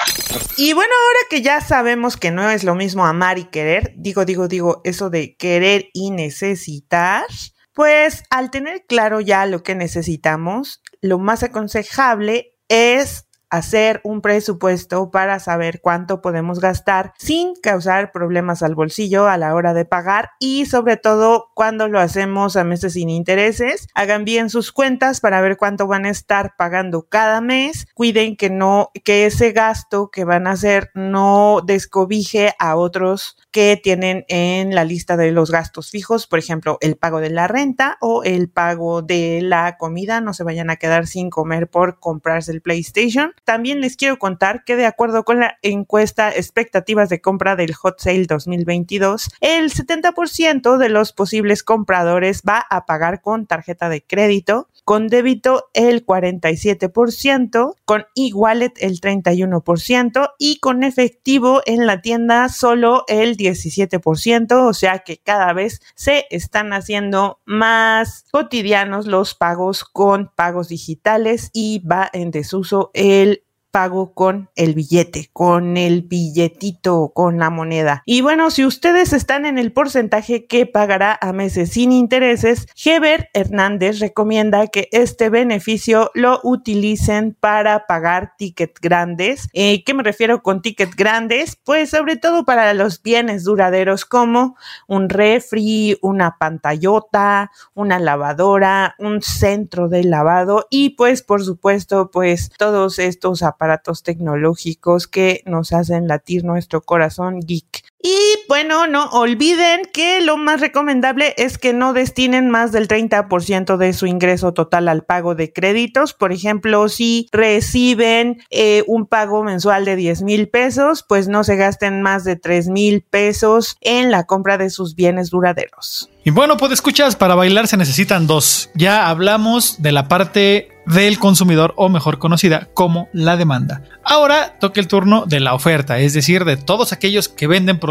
Y 0.57 0.73
bueno, 0.73 0.93
ahora 0.93 1.19
que 1.29 1.41
ya 1.41 1.61
sabemos 1.61 2.17
que 2.17 2.31
no 2.31 2.49
es 2.49 2.63
lo 2.63 2.75
mismo 2.75 3.05
amar 3.05 3.37
y 3.39 3.45
querer, 3.45 3.93
digo, 3.95 4.25
digo, 4.25 4.47
digo, 4.47 4.81
eso 4.83 5.09
de 5.09 5.35
querer 5.35 5.89
y 5.93 6.11
necesitar, 6.11 7.25
pues 7.73 8.23
al 8.29 8.51
tener 8.51 8.85
claro 8.85 9.21
ya 9.21 9.45
lo 9.45 9.63
que 9.63 9.75
necesitamos, 9.75 10.81
lo 11.01 11.17
más 11.17 11.43
aconsejable 11.43 12.57
es 12.67 13.28
hacer 13.49 14.01
un 14.03 14.21
presupuesto 14.21 15.11
para 15.11 15.39
saber 15.39 15.81
cuánto 15.81 16.21
podemos 16.21 16.59
gastar 16.59 17.13
sin 17.17 17.55
causar 17.55 18.11
problemas 18.11 18.63
al 18.63 18.75
bolsillo 18.75 19.27
a 19.27 19.37
la 19.37 19.53
hora 19.55 19.73
de 19.73 19.85
pagar 19.85 20.31
y 20.39 20.65
sobre 20.65 20.97
todo 20.97 21.49
cuando 21.53 21.87
lo 21.87 21.99
hacemos 21.99 22.55
a 22.55 22.63
meses 22.63 22.93
sin 22.93 23.09
intereses. 23.09 23.87
Hagan 23.93 24.25
bien 24.25 24.49
sus 24.49 24.71
cuentas 24.71 25.19
para 25.19 25.41
ver 25.41 25.57
cuánto 25.57 25.87
van 25.87 26.05
a 26.05 26.09
estar 26.09 26.55
pagando 26.57 27.07
cada 27.09 27.41
mes. 27.41 27.87
Cuiden 27.93 28.35
que 28.35 28.49
no, 28.49 28.91
que 29.03 29.25
ese 29.25 29.51
gasto 29.51 30.09
que 30.09 30.23
van 30.25 30.47
a 30.47 30.51
hacer 30.51 30.91
no 30.93 31.61
descobije 31.65 32.53
a 32.59 32.75
otros 32.75 33.37
que 33.51 33.79
tienen 33.81 34.25
en 34.27 34.75
la 34.75 34.83
lista 34.83 35.17
de 35.17 35.31
los 35.31 35.51
gastos 35.51 35.89
fijos, 35.89 36.27
por 36.27 36.39
ejemplo, 36.39 36.77
el 36.81 36.97
pago 36.97 37.19
de 37.19 37.29
la 37.29 37.47
renta 37.47 37.97
o 37.99 38.23
el 38.23 38.49
pago 38.49 39.01
de 39.01 39.39
la 39.41 39.77
comida. 39.77 40.21
No 40.21 40.33
se 40.33 40.43
vayan 40.43 40.69
a 40.69 40.75
quedar 40.75 41.07
sin 41.07 41.29
comer 41.29 41.69
por 41.69 41.99
comprarse 41.99 42.51
el 42.51 42.61
PlayStation. 42.61 43.33
También 43.49 43.81
les 43.81 43.97
quiero 43.97 44.19
contar 44.19 44.63
que 44.63 44.75
de 44.75 44.85
acuerdo 44.85 45.23
con 45.23 45.39
la 45.39 45.57
encuesta 45.63 46.29
expectativas 46.29 47.09
de 47.09 47.19
compra 47.19 47.55
del 47.55 47.73
Hot 47.73 47.99
Sale 47.99 48.27
2022, 48.27 49.27
el 49.41 49.71
70% 49.71 50.77
de 50.77 50.89
los 50.89 51.13
posibles 51.13 51.63
compradores 51.63 52.43
va 52.47 52.63
a 52.69 52.85
pagar 52.85 53.23
con 53.23 53.47
tarjeta 53.47 53.89
de 53.89 54.03
crédito, 54.03 54.67
con 54.89 55.07
débito 55.07 55.69
el 55.75 56.03
47%, 56.03 57.75
con 57.85 58.07
e-wallet 58.15 58.73
el 58.79 58.99
31% 58.99 60.31
y 60.39 60.59
con 60.59 60.81
efectivo 60.81 61.61
en 61.67 61.85
la 61.85 62.01
tienda 62.01 62.49
solo 62.49 63.03
el 63.07 63.37
17%, 63.37 64.51
o 64.67 64.73
sea 64.73 64.97
que 64.97 65.17
cada 65.17 65.53
vez 65.53 65.79
se 65.93 66.25
están 66.31 66.73
haciendo 66.73 67.39
más 67.45 68.25
cotidianos 68.31 69.05
los 69.05 69.35
pagos 69.35 69.83
con 69.83 70.31
pagos 70.35 70.69
digitales 70.69 71.51
y 71.53 71.85
va 71.85 72.09
en 72.11 72.31
desuso 72.31 72.89
el 72.95 73.43
pago 73.71 74.13
con 74.13 74.49
el 74.55 74.73
billete, 74.73 75.29
con 75.31 75.77
el 75.77 76.01
billetito, 76.01 77.11
con 77.13 77.37
la 77.37 77.49
moneda. 77.49 78.03
Y 78.05 78.21
bueno, 78.21 78.51
si 78.51 78.65
ustedes 78.65 79.13
están 79.13 79.45
en 79.45 79.57
el 79.57 79.71
porcentaje 79.71 80.45
que 80.47 80.65
pagará 80.65 81.17
a 81.21 81.33
meses 81.33 81.71
sin 81.71 81.91
intereses, 81.91 82.67
Heber 82.83 83.29
Hernández 83.33 83.99
recomienda 83.99 84.67
que 84.67 84.89
este 84.91 85.29
beneficio 85.29 86.11
lo 86.13 86.39
utilicen 86.43 87.35
para 87.39 87.85
pagar 87.85 88.33
tickets 88.37 88.81
grandes. 88.81 89.49
Eh, 89.53 89.83
¿Qué 89.83 89.93
me 89.93 90.03
refiero 90.03 90.41
con 90.41 90.61
tickets 90.61 90.95
grandes? 90.95 91.57
Pues 91.63 91.91
sobre 91.91 92.17
todo 92.17 92.45
para 92.45 92.73
los 92.73 93.01
bienes 93.01 93.43
duraderos 93.43 94.05
como 94.05 94.55
un 94.87 95.09
refri, 95.09 95.97
una 96.01 96.37
pantallota, 96.39 97.51
una 97.73 97.99
lavadora, 97.99 98.95
un 98.97 99.21
centro 99.21 99.89
de 99.89 100.03
lavado 100.03 100.67
y 100.69 100.91
pues 100.91 101.21
por 101.21 101.43
supuesto 101.43 102.09
pues 102.11 102.49
todos 102.57 102.99
estos 102.99 103.43
aparatos 103.43 103.58
tecnológicos 104.03 105.07
que 105.07 105.43
nos 105.45 105.73
hacen 105.73 106.07
latir 106.07 106.43
nuestro 106.43 106.81
corazón 106.81 107.41
geek. 107.41 107.88
Y 108.01 108.15
bueno, 108.47 108.87
no 108.87 109.09
olviden 109.09 109.81
que 109.91 110.21
lo 110.21 110.37
más 110.37 110.61
recomendable 110.61 111.33
es 111.37 111.57
que 111.57 111.73
no 111.73 111.91
destinen 111.91 112.49
más 112.49 112.71
del 112.71 112.87
30% 112.87 113.75
de 113.75 113.91
su 113.91 114.05
ingreso 114.05 114.53
total 114.53 114.87
al 114.87 115.03
pago 115.03 115.35
de 115.35 115.51
créditos. 115.51 116.13
Por 116.13 116.31
ejemplo, 116.31 116.87
si 116.87 117.27
reciben 117.33 118.41
eh, 118.51 118.83
un 118.87 119.05
pago 119.05 119.43
mensual 119.43 119.83
de 119.83 119.97
10 119.97 120.21
mil 120.21 120.47
pesos, 120.47 121.03
pues 121.07 121.27
no 121.27 121.43
se 121.43 121.57
gasten 121.57 122.01
más 122.01 122.23
de 122.23 122.37
3 122.37 122.69
mil 122.69 123.01
pesos 123.01 123.75
en 123.81 124.11
la 124.11 124.23
compra 124.25 124.57
de 124.57 124.69
sus 124.69 124.95
bienes 124.95 125.29
duraderos. 125.29 126.09
Y 126.23 126.31
bueno, 126.31 126.57
pues 126.57 126.71
escuchas, 126.71 127.15
para 127.15 127.35
bailar 127.35 127.67
se 127.67 127.75
necesitan 127.75 128.27
dos. 128.27 128.69
Ya 128.75 129.09
hablamos 129.09 129.81
de 129.81 129.91
la 129.91 130.07
parte 130.07 130.69
del 130.85 131.19
consumidor 131.19 131.73
o 131.77 131.87
mejor 131.87 132.17
conocida 132.17 132.67
como 132.73 133.09
la 133.13 133.37
demanda. 133.37 133.83
Ahora 134.03 134.57
toca 134.59 134.79
el 134.79 134.87
turno 134.87 135.25
de 135.27 135.39
la 135.39 135.53
oferta, 135.53 135.99
es 135.99 136.13
decir, 136.13 136.45
de 136.45 136.57
todos 136.57 136.91
aquellos 136.93 137.29
que 137.29 137.47
venden 137.47 137.79
productos 137.79 137.88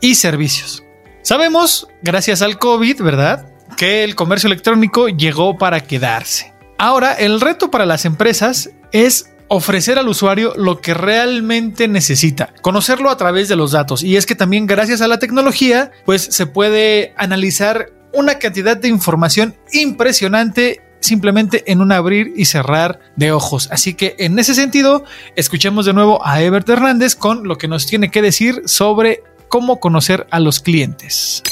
y 0.00 0.14
servicios. 0.14 0.84
Sabemos, 1.22 1.88
gracias 2.02 2.42
al 2.42 2.58
COVID, 2.58 3.02
¿verdad? 3.02 3.52
Que 3.76 4.04
el 4.04 4.14
comercio 4.14 4.46
electrónico 4.46 5.08
llegó 5.08 5.58
para 5.58 5.80
quedarse. 5.80 6.54
Ahora, 6.78 7.12
el 7.14 7.40
reto 7.40 7.70
para 7.70 7.86
las 7.86 8.04
empresas 8.04 8.70
es 8.92 9.32
ofrecer 9.48 9.98
al 9.98 10.08
usuario 10.08 10.54
lo 10.56 10.80
que 10.80 10.94
realmente 10.94 11.88
necesita, 11.88 12.52
conocerlo 12.60 13.10
a 13.10 13.16
través 13.16 13.48
de 13.48 13.56
los 13.56 13.72
datos. 13.72 14.02
Y 14.02 14.16
es 14.16 14.26
que 14.26 14.34
también 14.34 14.66
gracias 14.66 15.00
a 15.00 15.08
la 15.08 15.18
tecnología, 15.18 15.90
pues 16.04 16.22
se 16.22 16.46
puede 16.46 17.14
analizar 17.16 17.90
una 18.12 18.38
cantidad 18.38 18.76
de 18.76 18.88
información 18.88 19.56
impresionante 19.72 20.82
simplemente 21.00 21.64
en 21.70 21.80
un 21.80 21.92
abrir 21.92 22.32
y 22.36 22.46
cerrar 22.46 23.00
de 23.16 23.32
ojos. 23.32 23.68
Así 23.70 23.94
que 23.94 24.16
en 24.18 24.38
ese 24.38 24.54
sentido, 24.54 25.04
escuchemos 25.36 25.86
de 25.86 25.92
nuevo 25.92 26.24
a 26.24 26.42
Ebert 26.42 26.68
Hernández 26.68 27.14
con 27.14 27.46
lo 27.46 27.58
que 27.58 27.68
nos 27.68 27.86
tiene 27.86 28.10
que 28.10 28.22
decir 28.22 28.62
sobre 28.66 29.22
cómo 29.48 29.80
conocer 29.80 30.26
a 30.30 30.40
los 30.40 30.60
clientes. 30.60 31.42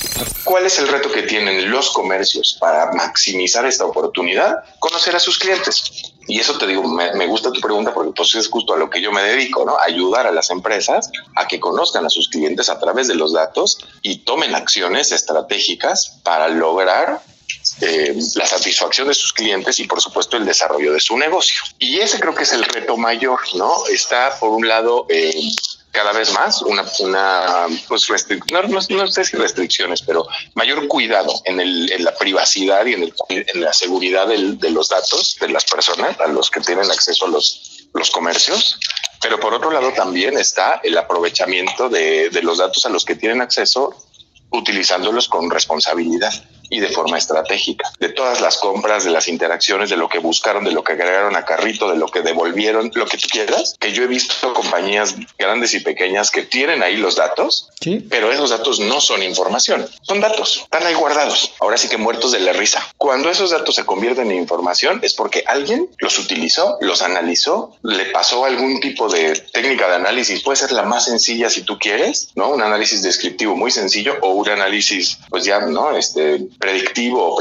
¿Cuál 0.45 0.67
es 0.67 0.79
el 0.79 0.88
reto 0.88 1.11
que 1.11 1.23
tienen 1.23 1.71
los 1.71 1.91
comercios 1.91 2.57
para 2.61 2.93
maximizar 2.93 3.67
esta 3.67 3.85
oportunidad? 3.85 4.57
Conocer 4.79 5.17
a 5.17 5.21
sus 5.21 5.38
clientes. 5.38 6.12
Y 6.29 6.41
eso 6.41 6.59
te 6.59 6.67
digo, 6.67 6.83
me, 6.83 7.26
gusta 7.26 7.53
tu 7.53 7.61
pregunta 7.61 7.95
porque 7.95 8.12
pues 8.12 8.35
es 8.35 8.49
justo 8.49 8.75
a 8.75 8.76
lo 8.76 8.91
que 8.91 9.00
yo 9.00 9.12
me 9.12 9.23
dedico, 9.23 9.65
¿no? 9.65 9.79
Ayudar 9.79 10.26
a 10.26 10.33
las 10.33 10.50
empresas 10.50 11.11
a 11.37 11.47
que 11.47 11.61
conozcan 11.61 12.05
a 12.05 12.11
sus 12.11 12.29
clientes 12.29 12.69
a 12.69 12.79
través 12.79 13.07
de 13.09 13.15
los 13.15 13.33
datos 13.33 13.79
y 14.03 14.19
tomen 14.19 14.55
acciones 14.55 15.12
estratégicas 15.12 16.19
para 16.25 16.49
lograr 16.49 17.21
eh, 17.80 18.16
la 18.37 18.47
satisfacción 18.47 19.09
de 19.09 19.14
sus 19.14 19.33
clientes 19.33 19.78
y 19.80 19.87
por 19.87 20.00
supuesto 20.00 20.37
el 20.37 20.47
desarrollo 20.47 20.92
de 20.92 21.00
su 21.00 21.16
negocio. 21.18 21.62
Y 21.78 21.99
ese 21.99 22.18
creo 22.18 22.35
que 22.35 22.45
es 22.45 22.52
el 22.52 22.64
reto 22.64 22.97
mayor, 22.97 23.40
¿no? 23.54 23.87
Está 23.87 24.38
por 24.38 24.50
un 24.50 24.66
lado 24.66 25.06
eh, 25.11 25.35
cada 25.97 26.12
vez 26.12 26.33
más 26.33 26.61
una, 26.61 26.85
pues 27.88 28.09
no, 28.50 28.62
no, 28.62 29.06
sé 29.09 29.25
si 29.25 29.37
restricciones, 29.37 30.02
pero 30.02 30.26
mayor 30.54 30.87
cuidado 30.88 31.33
en, 31.45 31.59
el, 31.59 31.90
en 31.90 32.04
la 32.04 32.14
privacidad 32.14 32.85
y 32.85 32.95
en 32.95 33.61
la 33.61 33.73
seguridad 33.73 34.26
del, 34.26 34.59
de 34.59 34.71
los 34.71 34.90
datos 34.90 35.37
de 35.40 35.49
las 35.49 35.64
personas 35.64 36.21
a 36.21 36.26
los 36.28 36.50
que 36.50 36.61
tienen 36.61 36.90
acceso 36.90 37.25
a 37.25 37.28
los, 37.28 37.88
los 37.95 38.11
comercios. 38.11 38.78
Pero 39.23 39.40
por 39.40 39.54
otro 39.54 39.71
lado 39.71 39.90
también 39.92 40.37
está 40.37 40.80
el 40.83 40.99
aprovechamiento 40.99 41.88
de, 41.88 42.28
de 42.28 42.42
los 42.42 42.59
datos 42.59 42.85
a 42.85 42.90
los 42.90 43.04
que 43.04 43.16
tienen 43.16 43.40
acceso 43.40 43.95
utilizándolos 44.50 45.28
con 45.28 45.50
responsabilidad 45.50 46.33
y 46.70 46.80
de 46.80 46.88
forma 46.88 47.18
estratégica. 47.18 47.90
De 47.99 48.08
todas 48.08 48.40
las 48.40 48.58
compras, 48.58 49.04
de 49.04 49.11
las 49.11 49.28
interacciones, 49.28 49.90
de 49.90 49.96
lo 49.96 50.08
que 50.08 50.18
buscaron, 50.18 50.64
de 50.64 50.73
lo 50.73 50.82
que 50.82 50.92
agregaron 50.92 51.37
a 51.37 51.44
carrito, 51.44 51.90
de 51.90 51.96
lo 51.96 52.08
que 52.08 52.23
devolvieron, 52.23 52.90
lo 52.94 53.06
que 53.06 53.18
tú 53.18 53.28
quieras, 53.30 53.76
que 53.78 53.92
yo 53.92 54.02
he 54.02 54.06
visto 54.06 54.52
compañías 54.52 55.14
grandes 55.38 55.75
y 55.75 55.80
pequeñas 55.80 56.30
que 56.30 56.42
tienen 56.42 56.82
ahí 56.82 56.96
los 56.96 57.16
datos, 57.16 57.70
pero 58.08 58.32
esos 58.32 58.50
datos 58.50 58.80
no 58.80 59.00
son 59.00 59.23
información, 59.23 59.88
son 60.02 60.20
datos, 60.20 60.61
están 60.64 60.87
ahí 60.87 60.94
guardados. 60.94 61.52
Ahora 61.61 61.76
sí 61.76 61.88
que 61.88 61.96
muertos 61.96 62.32
de 62.32 62.40
la 62.40 62.52
risa. 62.52 62.87
Cuando 62.96 63.30
esos 63.30 63.50
datos 63.50 63.75
se 63.75 63.85
convierten 63.85 64.30
en 64.30 64.38
información 64.38 65.00
es 65.02 65.14
porque 65.14 65.44
alguien 65.46 65.88
los 65.99 66.18
utilizó, 66.18 66.78
los 66.80 67.02
analizó, 67.02 67.76
le 67.82 68.06
pasó 68.06 68.44
algún 68.44 68.80
tipo 68.80 69.08
de 69.08 69.37
técnica 69.52 69.88
de 69.88 69.96
análisis, 69.96 70.42
puede 70.42 70.56
ser 70.56 70.73
la 70.73 70.82
más 70.82 71.04
sencilla 71.04 71.50
si 71.50 71.62
tú 71.62 71.78
quieres, 71.78 72.30
¿no? 72.35 72.50
Un 72.50 72.62
análisis 72.62 73.02
descriptivo 73.02 73.56
muy 73.56 73.70
sencillo 73.70 74.16
o 74.23 74.32
un 74.32 74.49
análisis, 74.49 75.18
pues 75.28 75.44
ya, 75.44 75.61
¿no? 75.61 75.96
Este, 75.96 76.40
predictivo 76.59 77.33
o 77.33 77.37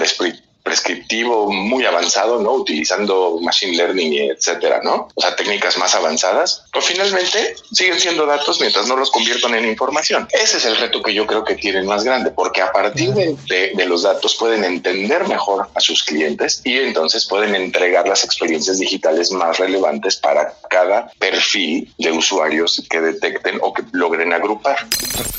prescriptivo 0.65 1.51
muy 1.51 1.85
avanzado, 1.85 2.41
¿no? 2.41 2.53
Utilizando 2.53 3.39
machine 3.39 3.77
learning, 3.77 4.31
etcétera, 4.31 4.81
¿no? 4.83 5.07
O 5.13 5.21
sea, 5.21 5.35
técnicas 5.35 5.77
más 5.77 5.93
avanzadas. 5.93 6.63
O 6.73 6.81
finalmente 6.81 7.55
siguen 7.71 7.99
siendo 7.99 8.25
datos 8.25 8.59
mientras 8.59 8.87
no 8.87 8.97
los 8.97 9.11
conviertan 9.11 9.53
en 9.53 9.65
información. 9.65 10.27
Ese 10.31 10.57
es 10.57 10.65
el 10.65 10.75
reto 10.77 11.03
que 11.03 11.13
yo 11.13 11.27
creo 11.27 11.45
que 11.45 11.53
tienen 11.53 11.85
más 11.85 12.03
grande, 12.03 12.31
porque 12.31 12.63
a 12.63 12.71
partir 12.71 13.13
de, 13.13 13.37
de, 13.75 13.85
los 13.85 14.01
datos 14.01 14.35
pueden 14.39 14.63
entender 14.63 15.27
mejor 15.27 15.69
a 15.75 15.79
sus 15.79 16.03
clientes 16.03 16.61
y 16.63 16.79
entonces 16.79 17.27
pueden 17.27 17.53
entregar 17.53 18.07
las 18.07 18.23
experiencias 18.23 18.79
digitales 18.79 19.31
más 19.31 19.59
relevantes 19.59 20.15
para 20.15 20.55
cada 20.67 21.11
perfil 21.19 21.93
de 21.99 22.11
usuarios 22.11 22.83
que 22.89 23.01
detecten 23.01 23.59
o 23.61 23.71
que 23.71 23.83
logren 23.91 24.33
agrupar. 24.33 24.87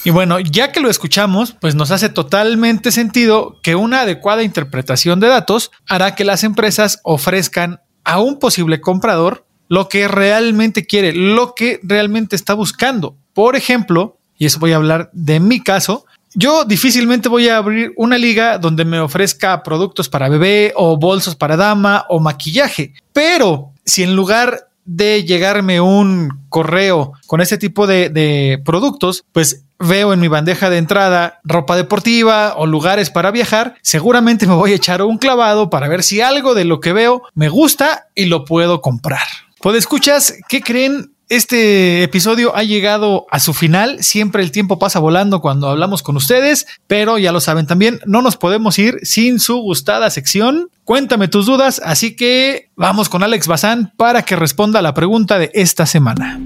Y 0.04 0.10
bueno, 0.10 0.38
ya 0.38 0.70
que 0.70 0.78
lo 0.78 0.88
escuchamos, 0.88 1.56
pues 1.60 1.74
nos 1.74 1.90
hace 1.90 2.08
totalmente 2.10 2.92
sentido 2.92 3.58
que 3.60 3.74
una 3.74 4.02
adecuada 4.02 4.44
interpretación 4.44 5.15
de 5.20 5.28
datos 5.28 5.70
hará 5.88 6.14
que 6.14 6.24
las 6.24 6.44
empresas 6.44 7.00
ofrezcan 7.02 7.80
a 8.04 8.20
un 8.20 8.38
posible 8.38 8.80
comprador 8.80 9.46
lo 9.68 9.88
que 9.88 10.08
realmente 10.08 10.86
quiere, 10.86 11.12
lo 11.12 11.54
que 11.54 11.80
realmente 11.82 12.36
está 12.36 12.54
buscando. 12.54 13.16
Por 13.32 13.56
ejemplo, 13.56 14.18
y 14.36 14.46
eso 14.46 14.60
voy 14.60 14.72
a 14.72 14.76
hablar 14.76 15.10
de 15.12 15.40
mi 15.40 15.60
caso, 15.60 16.06
yo 16.34 16.64
difícilmente 16.64 17.28
voy 17.28 17.48
a 17.48 17.56
abrir 17.56 17.92
una 17.96 18.18
liga 18.18 18.58
donde 18.58 18.84
me 18.84 19.00
ofrezca 19.00 19.62
productos 19.62 20.08
para 20.08 20.28
bebé 20.28 20.72
o 20.76 20.96
bolsos 20.98 21.34
para 21.34 21.56
dama 21.56 22.04
o 22.08 22.20
maquillaje. 22.20 22.92
Pero 23.12 23.72
si 23.84 24.02
en 24.02 24.14
lugar 24.14 24.68
de 24.84 25.24
llegarme 25.24 25.80
un 25.80 26.44
correo 26.48 27.12
con 27.26 27.40
este 27.40 27.58
tipo 27.58 27.86
de, 27.86 28.08
de, 28.10 28.62
productos, 28.64 29.24
pues 29.32 29.65
veo 29.78 30.12
en 30.12 30.20
mi 30.20 30.28
bandeja 30.28 30.70
de 30.70 30.78
entrada 30.78 31.40
ropa 31.44 31.76
deportiva 31.76 32.54
o 32.56 32.66
lugares 32.66 33.10
para 33.10 33.30
viajar, 33.30 33.76
seguramente 33.82 34.46
me 34.46 34.54
voy 34.54 34.72
a 34.72 34.76
echar 34.76 35.02
un 35.02 35.18
clavado 35.18 35.70
para 35.70 35.88
ver 35.88 36.02
si 36.02 36.20
algo 36.20 36.54
de 36.54 36.64
lo 36.64 36.80
que 36.80 36.92
veo 36.92 37.22
me 37.34 37.48
gusta 37.48 38.06
y 38.14 38.26
lo 38.26 38.44
puedo 38.44 38.80
comprar. 38.80 39.26
escuchas, 39.74 40.34
¿qué 40.48 40.60
creen? 40.60 41.12
Este 41.28 42.04
episodio 42.04 42.54
ha 42.54 42.62
llegado 42.62 43.26
a 43.32 43.40
su 43.40 43.52
final. 43.52 44.04
Siempre 44.04 44.44
el 44.44 44.52
tiempo 44.52 44.78
pasa 44.78 45.00
volando 45.00 45.40
cuando 45.40 45.68
hablamos 45.68 46.04
con 46.04 46.16
ustedes, 46.16 46.68
pero 46.86 47.18
ya 47.18 47.32
lo 47.32 47.40
saben 47.40 47.66
también, 47.66 47.98
no 48.06 48.22
nos 48.22 48.36
podemos 48.36 48.78
ir 48.78 49.00
sin 49.02 49.40
su 49.40 49.56
gustada 49.56 50.08
sección. 50.10 50.68
Cuéntame 50.84 51.26
tus 51.26 51.46
dudas, 51.46 51.82
así 51.84 52.14
que 52.14 52.70
vamos 52.76 53.08
con 53.08 53.24
Alex 53.24 53.48
Bazán 53.48 53.92
para 53.96 54.22
que 54.22 54.36
responda 54.36 54.78
a 54.78 54.82
la 54.82 54.94
pregunta 54.94 55.40
de 55.40 55.50
esta 55.52 55.84
semana. 55.84 56.38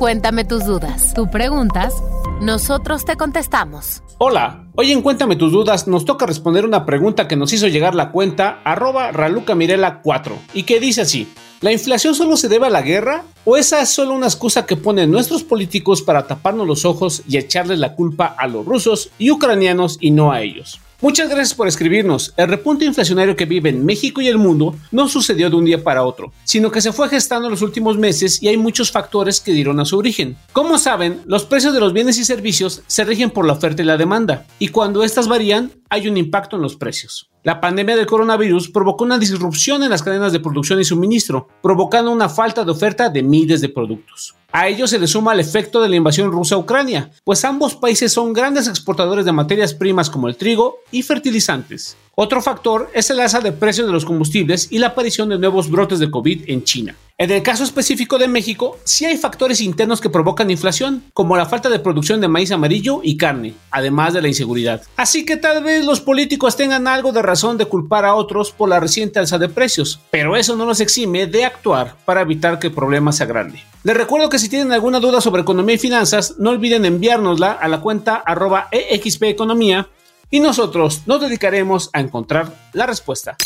Cuéntame 0.00 0.44
tus 0.44 0.64
dudas. 0.64 1.14
Tú 1.14 1.30
preguntas, 1.30 1.92
nosotros 2.40 3.04
te 3.04 3.16
contestamos. 3.16 4.02
Hola, 4.16 4.66
hoy 4.74 4.92
en 4.92 5.02
Cuéntame 5.02 5.36
tus 5.36 5.52
dudas 5.52 5.86
nos 5.86 6.06
toca 6.06 6.24
responder 6.24 6.64
una 6.64 6.86
pregunta 6.86 7.28
que 7.28 7.36
nos 7.36 7.52
hizo 7.52 7.68
llegar 7.68 7.94
la 7.94 8.10
cuenta 8.10 8.60
arroba 8.64 9.12
ralucamirela4 9.12 10.32
y 10.54 10.62
que 10.62 10.80
dice 10.80 11.02
así. 11.02 11.28
¿La 11.60 11.72
inflación 11.72 12.14
solo 12.14 12.38
se 12.38 12.48
debe 12.48 12.66
a 12.66 12.70
la 12.70 12.80
guerra? 12.80 13.24
¿O 13.44 13.58
esa 13.58 13.82
es 13.82 13.90
solo 13.90 14.14
una 14.14 14.26
excusa 14.26 14.64
que 14.64 14.76
ponen 14.76 15.10
nuestros 15.10 15.44
políticos 15.44 16.00
para 16.00 16.26
taparnos 16.26 16.66
los 16.66 16.86
ojos 16.86 17.22
y 17.28 17.36
echarles 17.36 17.78
la 17.78 17.94
culpa 17.94 18.34
a 18.38 18.46
los 18.46 18.64
rusos 18.64 19.10
y 19.18 19.30
ucranianos 19.30 19.98
y 20.00 20.10
no 20.10 20.32
a 20.32 20.40
ellos? 20.40 20.80
Muchas 21.02 21.30
gracias 21.30 21.54
por 21.54 21.66
escribirnos. 21.66 22.34
El 22.36 22.48
repunte 22.48 22.84
inflacionario 22.84 23.34
que 23.34 23.46
vive 23.46 23.70
en 23.70 23.86
México 23.86 24.20
y 24.20 24.28
el 24.28 24.36
mundo 24.36 24.76
no 24.90 25.08
sucedió 25.08 25.48
de 25.48 25.56
un 25.56 25.64
día 25.64 25.82
para 25.82 26.04
otro, 26.04 26.30
sino 26.44 26.70
que 26.70 26.82
se 26.82 26.92
fue 26.92 27.08
gestando 27.08 27.46
en 27.46 27.52
los 27.52 27.62
últimos 27.62 27.96
meses 27.96 28.42
y 28.42 28.48
hay 28.48 28.58
muchos 28.58 28.90
factores 28.90 29.40
que 29.40 29.52
dieron 29.52 29.80
a 29.80 29.86
su 29.86 29.96
origen. 29.96 30.36
Como 30.52 30.76
saben, 30.76 31.22
los 31.24 31.46
precios 31.46 31.72
de 31.72 31.80
los 31.80 31.94
bienes 31.94 32.18
y 32.18 32.24
servicios 32.24 32.82
se 32.86 33.04
rigen 33.04 33.30
por 33.30 33.46
la 33.46 33.54
oferta 33.54 33.80
y 33.80 33.86
la 33.86 33.96
demanda, 33.96 34.46
y 34.58 34.68
cuando 34.68 35.02
estas 35.02 35.26
varían, 35.26 35.72
hay 35.88 36.06
un 36.06 36.18
impacto 36.18 36.56
en 36.56 36.62
los 36.62 36.76
precios. 36.76 37.30
La 37.42 37.62
pandemia 37.62 37.96
del 37.96 38.04
coronavirus 38.04 38.68
provocó 38.68 39.04
una 39.04 39.18
disrupción 39.18 39.82
en 39.82 39.88
las 39.88 40.02
cadenas 40.02 40.32
de 40.32 40.40
producción 40.40 40.78
y 40.78 40.84
suministro, 40.84 41.48
provocando 41.62 42.10
una 42.10 42.28
falta 42.28 42.62
de 42.62 42.72
oferta 42.72 43.08
de 43.08 43.22
miles 43.22 43.62
de 43.62 43.70
productos. 43.70 44.34
A 44.52 44.66
ello 44.66 44.88
se 44.88 44.98
le 44.98 45.06
suma 45.06 45.32
el 45.32 45.38
efecto 45.38 45.80
de 45.80 45.88
la 45.88 45.94
invasión 45.94 46.32
rusa 46.32 46.56
a 46.56 46.58
Ucrania, 46.58 47.10
pues 47.22 47.44
ambos 47.44 47.76
países 47.76 48.12
son 48.12 48.32
grandes 48.32 48.66
exportadores 48.66 49.24
de 49.24 49.30
materias 49.30 49.74
primas 49.74 50.10
como 50.10 50.26
el 50.26 50.36
trigo 50.36 50.78
y 50.90 51.02
fertilizantes. 51.02 51.96
Otro 52.16 52.42
factor 52.42 52.90
es 52.92 53.08
el 53.10 53.20
alza 53.20 53.38
de 53.40 53.52
precios 53.52 53.86
de 53.86 53.92
los 53.92 54.04
combustibles 54.04 54.66
y 54.70 54.78
la 54.78 54.88
aparición 54.88 55.28
de 55.28 55.38
nuevos 55.38 55.70
brotes 55.70 56.00
de 56.00 56.10
COVID 56.10 56.50
en 56.50 56.64
China. 56.64 56.96
En 57.16 57.30
el 57.30 57.42
caso 57.42 57.62
específico 57.62 58.18
de 58.18 58.26
México, 58.26 58.76
sí 58.82 59.04
hay 59.04 59.16
factores 59.16 59.60
internos 59.60 60.00
que 60.00 60.10
provocan 60.10 60.50
inflación, 60.50 61.04
como 61.12 61.36
la 61.36 61.46
falta 61.46 61.68
de 61.68 61.78
producción 61.78 62.20
de 62.20 62.28
maíz 62.28 62.50
amarillo 62.50 63.00
y 63.04 63.16
carne, 63.16 63.54
además 63.70 64.14
de 64.14 64.22
la 64.22 64.28
inseguridad. 64.28 64.82
Así 64.96 65.24
que 65.24 65.36
tal 65.36 65.62
vez 65.62 65.84
los 65.84 66.00
políticos 66.00 66.56
tengan 66.56 66.88
algo 66.88 67.12
de 67.12 67.22
razón 67.22 67.56
de 67.56 67.66
culpar 67.66 68.04
a 68.04 68.14
otros 68.14 68.50
por 68.50 68.68
la 68.68 68.80
reciente 68.80 69.20
alza 69.20 69.38
de 69.38 69.48
precios, 69.48 70.00
pero 70.10 70.34
eso 70.36 70.56
no 70.56 70.66
los 70.66 70.80
exime 70.80 71.26
de 71.26 71.44
actuar 71.44 71.96
para 72.04 72.22
evitar 72.22 72.58
que 72.58 72.66
el 72.66 72.72
problema 72.72 73.12
sea 73.12 73.26
grande. 73.26 73.69
Les 73.82 73.96
recuerdo 73.96 74.28
que 74.28 74.38
si 74.38 74.50
tienen 74.50 74.72
alguna 74.72 75.00
duda 75.00 75.22
sobre 75.22 75.40
economía 75.40 75.76
y 75.76 75.78
finanzas, 75.78 76.34
no 76.38 76.50
olviden 76.50 76.84
enviárnosla 76.84 77.52
a 77.52 77.66
la 77.66 77.80
cuenta 77.80 78.16
arroba 78.16 78.68
expeconomía 78.72 79.88
y 80.30 80.40
nosotros 80.40 81.02
nos 81.06 81.22
dedicaremos 81.22 81.88
a 81.94 82.00
encontrar 82.00 82.52
la 82.72 82.86
respuesta. 82.86 83.36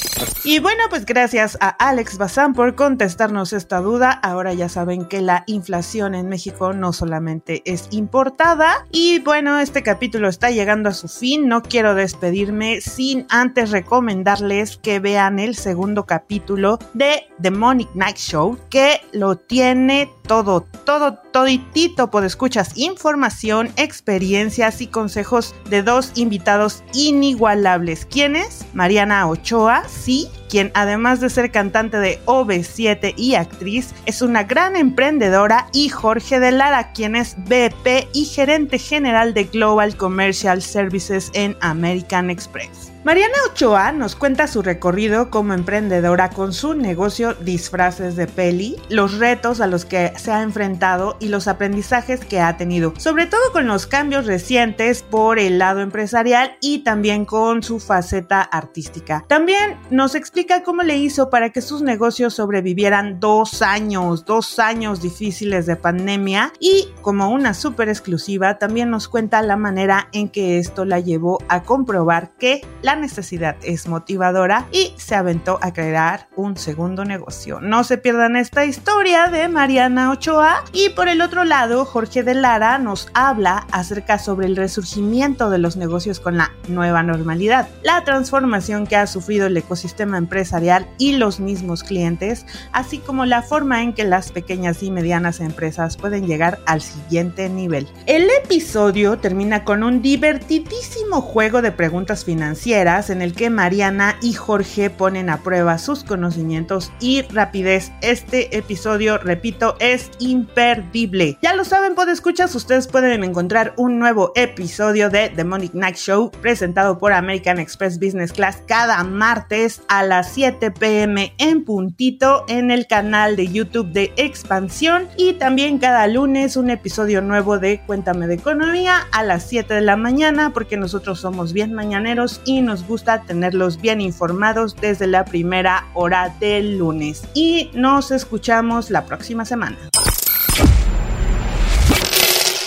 Y 0.44 0.58
bueno, 0.58 0.84
pues 0.90 1.06
gracias 1.06 1.56
a 1.60 1.68
Alex 1.68 2.18
Bazán 2.18 2.52
por 2.52 2.74
contestarnos 2.74 3.52
esta 3.52 3.80
duda. 3.80 4.10
Ahora 4.10 4.52
ya 4.52 4.68
saben 4.68 5.06
que 5.06 5.20
la 5.20 5.44
inflación 5.46 6.14
en 6.14 6.28
México 6.28 6.72
no 6.72 6.92
solamente 6.92 7.62
es 7.64 7.88
importada. 7.90 8.86
Y 8.90 9.20
bueno, 9.20 9.58
este 9.58 9.82
capítulo 9.82 10.28
está 10.28 10.50
llegando 10.50 10.88
a 10.88 10.94
su 10.94 11.08
fin. 11.08 11.48
No 11.48 11.62
quiero 11.62 11.94
despedirme 11.94 12.80
sin 12.80 13.26
antes 13.30 13.70
recomendarles 13.70 14.76
que 14.76 15.00
vean 15.00 15.38
el 15.38 15.54
segundo 15.54 16.04
capítulo 16.04 16.78
de 16.92 17.26
The 17.40 17.50
Monic 17.50 17.94
Night 17.94 18.16
Show, 18.16 18.58
que 18.70 19.00
lo 19.12 19.36
tiene 19.36 20.10
todo, 20.26 20.62
todo, 20.84 21.14
toditito 21.32 22.10
por 22.10 22.24
escuchas, 22.24 22.72
información, 22.76 23.72
experiencias 23.76 24.80
y 24.80 24.86
consejos 24.86 25.54
de 25.68 25.82
dos 25.82 26.12
invitados 26.14 26.82
inigualables. 26.92 28.06
¿Quiénes? 28.06 28.64
Mariana 28.72 29.13
Ochoa, 29.23 29.85
sí, 29.88 30.28
quien 30.49 30.71
además 30.75 31.21
de 31.21 31.30
ser 31.30 31.50
cantante 31.50 31.99
de 31.99 32.21
OV7 32.26 33.14
y 33.16 33.35
actriz, 33.35 33.94
es 34.06 34.23
una 34.23 34.44
gran 34.44 34.76
emprendedora, 34.76 35.68
y 35.73 35.88
Jorge 35.88 36.40
de 36.40 36.52
Lara, 36.52 36.92
quien 36.92 37.16
es 37.16 37.37
BP 37.37 38.09
y 38.12 38.25
gerente 38.25 38.78
general 38.78 39.35
de 39.35 39.44
Global 39.44 39.97
Commercial 39.97 40.62
Services 40.62 41.30
en 41.35 41.56
American 41.61 42.30
Express. 42.30 42.94
Mariana 43.04 43.35
Ochoa 43.50 43.92
nos 43.92 44.16
cuenta 44.16 44.47
su 44.47 44.62
recorrido 44.62 45.28
como 45.28 45.52
emprendedora 45.52 46.30
con 46.30 46.54
su 46.54 46.73
negocio 46.73 47.35
Disfraces 47.35 48.16
de 48.16 48.26
Peli, 48.26 48.76
los 48.88 49.18
retos 49.18 49.61
a 49.61 49.66
los 49.66 49.85
que 49.85 50.14
se 50.16 50.33
ha 50.33 50.40
enfrentado 50.40 51.18
y 51.20 51.29
los 51.29 51.46
aprendizajes 51.46 52.24
que 52.24 52.40
ha 52.40 52.57
tenido, 52.57 52.94
sobre 52.96 53.27
todo 53.27 53.42
con 53.53 53.66
los 53.66 53.87
cambios 53.87 54.24
recientes 54.24 55.03
por 55.03 55.38
el 55.38 55.59
lado 55.59 55.81
empresarial 55.81 56.57
y 56.62 56.79
también 56.79 57.27
con 57.27 57.62
su 57.62 57.79
faceta 57.79 58.40
artística. 58.40 59.03
También 59.28 59.76
nos 59.90 60.14
explica 60.14 60.62
cómo 60.62 60.82
le 60.82 60.96
hizo 60.96 61.30
para 61.30 61.50
que 61.50 61.60
sus 61.60 61.82
negocios 61.82 62.34
sobrevivieran 62.34 63.20
dos 63.20 63.62
años, 63.62 64.24
dos 64.24 64.58
años 64.58 65.00
difíciles 65.00 65.66
de 65.66 65.76
pandemia. 65.76 66.52
Y 66.58 66.88
como 67.02 67.30
una 67.30 67.54
súper 67.54 67.88
exclusiva 67.88 68.58
también 68.58 68.90
nos 68.90 69.08
cuenta 69.08 69.42
la 69.42 69.56
manera 69.56 70.08
en 70.12 70.28
que 70.28 70.58
esto 70.58 70.84
la 70.84 71.00
llevó 71.00 71.38
a 71.48 71.62
comprobar 71.62 72.32
que 72.38 72.62
la 72.82 72.96
necesidad 72.96 73.56
es 73.62 73.86
motivadora 73.86 74.66
y 74.72 74.94
se 74.96 75.14
aventó 75.14 75.58
a 75.62 75.72
crear 75.72 76.28
un 76.36 76.56
segundo 76.56 77.04
negocio. 77.04 77.60
No 77.60 77.84
se 77.84 77.98
pierdan 77.98 78.36
esta 78.36 78.64
historia 78.64 79.26
de 79.28 79.48
Mariana 79.48 80.10
Ochoa. 80.10 80.64
Y 80.72 80.90
por 80.90 81.08
el 81.08 81.20
otro 81.20 81.44
lado 81.44 81.84
Jorge 81.84 82.22
de 82.22 82.34
Lara 82.34 82.78
nos 82.78 83.08
habla 83.14 83.66
acerca 83.70 84.18
sobre 84.18 84.46
el 84.46 84.56
resurgimiento 84.56 85.50
de 85.50 85.58
los 85.58 85.76
negocios 85.76 86.20
con 86.20 86.36
la 86.36 86.52
nueva 86.68 87.02
normalidad, 87.02 87.68
la 87.82 88.04
transformación 88.04 88.86
que 88.86 88.93
ha 88.96 89.07
sufrido 89.07 89.46
el 89.46 89.57
ecosistema 89.57 90.18
empresarial 90.18 90.87
y 90.98 91.12
los 91.16 91.40
mismos 91.40 91.83
clientes, 91.83 92.46
así 92.72 92.98
como 92.98 93.24
la 93.24 93.42
forma 93.42 93.83
en 93.83 93.92
que 93.92 94.04
las 94.04 94.33
pequeñas 94.33 94.83
y 94.83 94.90
medianas 94.90 95.40
empresas 95.40 95.96
pueden 95.96 96.26
llegar 96.26 96.59
al 96.66 96.83
siguiente 96.83 97.48
nivel. 97.48 97.88
El 98.07 98.28
episodio 98.42 99.18
termina 99.18 99.64
con 99.64 99.83
un 99.83 100.02
divertidísimo 100.02 101.20
juego 101.20 101.62
de 101.62 101.72
preguntas 101.72 102.24
financieras 102.24 103.11
en 103.11 103.22
el 103.22 103.35
que 103.35 103.50
Mariana 103.50 104.16
y 104.20 104.35
Jorge 104.35 104.90
ponen 104.90 105.30
a 105.30 105.42
prueba 105.42 105.78
sus 105.78 106.04
conocimientos 106.04 106.92
y 107.00 107.22
rapidez. 107.22 107.92
Este 108.00 108.57
episodio, 108.57 109.18
repito, 109.18 109.76
es 109.80 110.11
imperdible. 110.18 111.38
Ya 111.42 111.54
lo 111.54 111.64
saben, 111.64 111.94
escuchas, 112.12 112.54
ustedes 112.54 112.87
pueden 112.87 113.24
encontrar 113.24 113.72
un 113.76 113.98
nuevo 113.98 114.33
episodio 114.35 115.11
de 115.11 115.30
The 115.30 115.37
Demonic 115.37 115.74
Night 115.74 115.96
Show 115.96 116.30
presentado 116.30 116.98
por 116.98 117.12
American 117.12 117.59
Express 117.59 117.98
Business 117.98 118.33
Class 118.33 118.62
cada 118.66 118.84
martes 119.05 119.83
a 119.88 120.03
las 120.03 120.33
7 120.33 120.70
pm 120.70 121.33
en 121.38 121.64
puntito 121.64 122.44
en 122.49 122.70
el 122.70 122.87
canal 122.87 123.35
de 123.35 123.49
YouTube 123.49 123.90
de 123.92 124.12
Expansión 124.16 125.09
y 125.16 125.35
también 125.35 125.79
cada 125.79 126.07
lunes 126.07 126.57
un 126.57 126.68
episodio 126.68 127.23
nuevo 127.23 127.59
de 127.59 127.81
Cuéntame 127.87 128.27
de 128.27 128.35
Economía 128.35 129.07
a 129.11 129.23
las 129.23 129.49
7 129.49 129.73
de 129.73 129.81
la 129.81 129.97
mañana 129.97 130.51
porque 130.51 130.77
nosotros 130.77 131.20
somos 131.20 131.55
bien 131.55 131.73
mañaneros 131.73 132.42
y 132.44 132.61
nos 132.61 132.87
gusta 132.87 133.23
tenerlos 133.23 133.81
bien 133.81 134.03
informados 134.03 134.77
desde 134.77 135.07
la 135.07 135.25
primera 135.25 135.87
hora 135.94 136.35
del 136.38 136.77
lunes. 136.79 137.23
Y 137.35 137.70
nos 137.73 138.11
escuchamos 138.11 138.90
la 138.90 139.07
próxima 139.07 139.44
semana. 139.44 139.79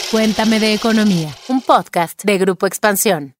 Cuéntame 0.10 0.60
de 0.60 0.74
Economía, 0.74 1.30
un 1.50 1.62
podcast 1.62 2.24
de 2.24 2.38
Grupo 2.38 2.66
Expansión. 2.66 3.38